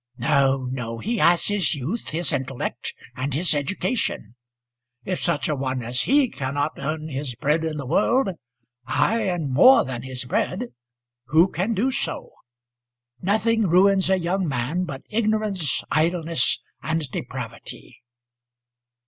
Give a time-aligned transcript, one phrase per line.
[0.17, 0.97] "No, no.
[0.97, 4.33] He has his youth, his intellect, and his education.
[5.05, 8.29] If such a one as he cannot earn his bread in the world
[8.87, 10.69] ay, and more than his bread
[11.25, 12.31] who can do so?
[13.21, 18.01] Nothing ruins a young man but ignorance, idleness, and depravity."